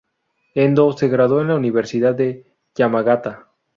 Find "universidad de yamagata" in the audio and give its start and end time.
1.55-3.51